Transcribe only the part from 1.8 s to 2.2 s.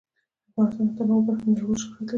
شهرت لري.